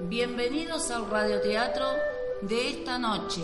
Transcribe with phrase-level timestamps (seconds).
[0.00, 1.84] Bienvenidos al radioteatro
[2.42, 3.42] de esta noche.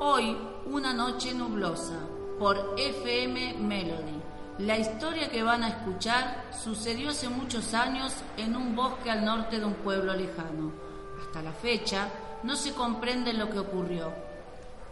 [0.00, 1.98] Hoy, una noche nublosa,
[2.38, 4.22] por FM Melody.
[4.60, 9.58] La historia que van a escuchar sucedió hace muchos años en un bosque al norte
[9.58, 10.72] de un pueblo lejano.
[11.20, 12.08] Hasta la fecha,
[12.42, 14.14] no se comprende lo que ocurrió.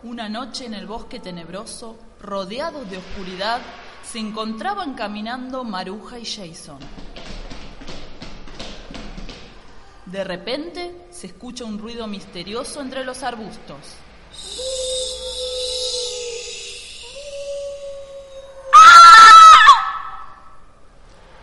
[0.02, 3.62] Una noche en el bosque tenebroso, rodeados de oscuridad,
[4.02, 6.78] se encontraban caminando Maruja y Jason.
[10.10, 13.76] De repente se escucha un ruido misterioso entre los arbustos.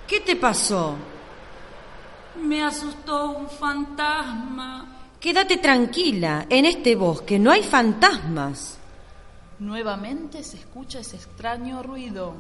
[0.06, 0.96] ¿Qué te pasó?
[2.44, 5.14] Me asustó un fantasma.
[5.20, 8.78] Quédate tranquila, en este bosque no hay fantasmas.
[9.60, 12.34] Nuevamente se escucha ese extraño ruido.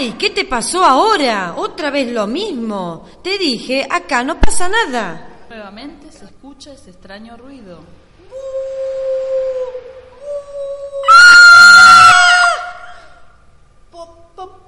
[0.00, 0.14] ¡Ay!
[0.18, 1.56] ¿Qué te pasó ahora?
[1.58, 3.06] Otra vez lo mismo.
[3.22, 5.42] Te dije, acá no pasa nada.
[5.50, 7.80] Nuevamente se escucha ese extraño ruido.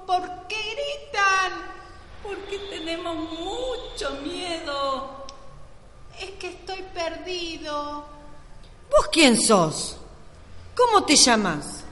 [0.05, 1.51] ¿Por qué gritan?
[2.21, 5.25] Porque tenemos mucho miedo.
[6.21, 8.05] Es que estoy perdido.
[8.91, 9.97] ¿Vos quién sos?
[10.75, 11.83] ¿Cómo te llamas?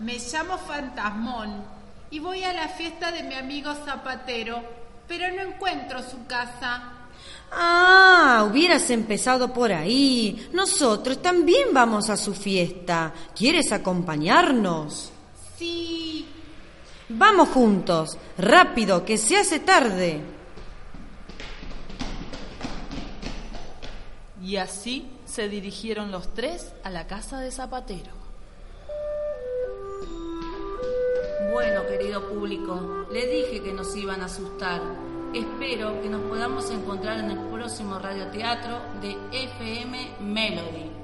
[0.00, 1.73] Me llamo Fantasmón
[2.14, 4.62] y voy a la fiesta de mi amigo Zapatero,
[5.08, 6.92] pero no encuentro su casa.
[7.50, 10.48] Ah, hubieras empezado por ahí.
[10.52, 13.12] Nosotros también vamos a su fiesta.
[13.34, 15.10] ¿Quieres acompañarnos?
[15.58, 16.24] Sí.
[17.08, 18.16] Vamos juntos.
[18.38, 20.20] Rápido, que se hace tarde.
[24.40, 28.23] Y así se dirigieron los tres a la casa de Zapatero.
[31.88, 34.80] Querido público, le dije que nos iban a asustar.
[35.34, 41.03] Espero que nos podamos encontrar en el próximo radioteatro de FM Melody.